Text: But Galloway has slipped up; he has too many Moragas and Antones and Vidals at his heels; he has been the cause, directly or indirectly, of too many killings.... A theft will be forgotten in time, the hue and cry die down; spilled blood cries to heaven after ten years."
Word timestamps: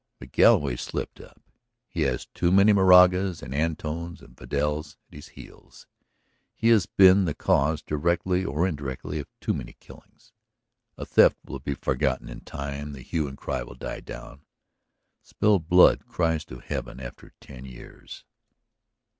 But 0.17 0.31
Galloway 0.31 0.71
has 0.71 0.81
slipped 0.81 1.21
up; 1.21 1.39
he 1.87 2.01
has 2.09 2.25
too 2.25 2.51
many 2.51 2.73
Moragas 2.73 3.43
and 3.43 3.53
Antones 3.53 4.19
and 4.23 4.35
Vidals 4.35 4.97
at 5.09 5.13
his 5.13 5.27
heels; 5.27 5.85
he 6.55 6.69
has 6.69 6.87
been 6.87 7.25
the 7.25 7.35
cause, 7.35 7.83
directly 7.83 8.43
or 8.43 8.65
indirectly, 8.67 9.19
of 9.19 9.27
too 9.39 9.53
many 9.53 9.73
killings.... 9.79 10.31
A 10.97 11.05
theft 11.05 11.37
will 11.45 11.59
be 11.59 11.75
forgotten 11.75 12.29
in 12.29 12.39
time, 12.41 12.93
the 12.93 13.01
hue 13.03 13.27
and 13.27 13.37
cry 13.37 13.63
die 13.77 13.99
down; 13.99 14.41
spilled 15.21 15.69
blood 15.69 16.07
cries 16.07 16.45
to 16.45 16.57
heaven 16.57 16.99
after 16.99 17.33
ten 17.39 17.65
years." 17.65 18.25